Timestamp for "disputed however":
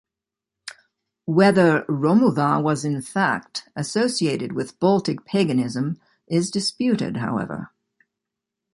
6.49-7.69